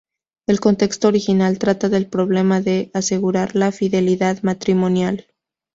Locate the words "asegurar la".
2.95-3.71